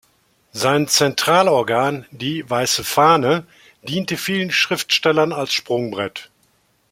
Sein 0.51 0.87
Zentralorgan, 0.87 2.07
die 2.09 2.49
"Weiße 2.49 2.83
Fahne", 2.83 3.45
diente 3.83 4.17
vielen 4.17 4.49
Schriftstellern 4.49 5.31
als 5.31 5.53
Sprungbrett. 5.53 6.31